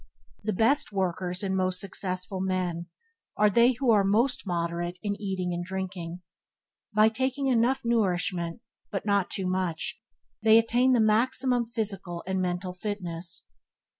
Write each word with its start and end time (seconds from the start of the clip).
The 0.43 0.51
best 0.53 0.91
workers 0.91 1.43
and 1.43 1.55
most 1.55 1.79
successful 1.79 2.39
men 2.41 2.87
are 3.37 3.51
they 3.51 3.73
who 3.73 3.91
are 3.91 4.03
most 4.03 4.47
moderate 4.47 4.97
in 5.03 5.15
eating 5.21 5.53
and 5.53 5.63
drinking. 5.63 6.23
By 6.91 7.07
taking 7.07 7.45
enough 7.45 7.85
nourishment, 7.85 8.61
but 8.91 9.05
not 9.05 9.29
too 9.29 9.45
much, 9.45 10.01
they 10.41 10.57
attain 10.57 10.93
the 10.93 10.99
maximum 10.99 11.65
physical 11.67 12.23
and 12.25 12.41
mental 12.41 12.73
fitness. 12.73 13.47